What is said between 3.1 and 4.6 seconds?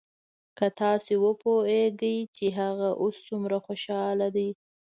سومره خوشاله دى.